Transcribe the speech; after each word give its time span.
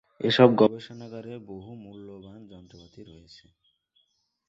এসব 0.21 0.49
গবেষণাগারে 0.61 1.33
বহু 1.49 1.71
মূল্যবান 1.83 2.39
যন্ত্রপাতি 2.51 3.01
রয়েছে। 3.03 3.45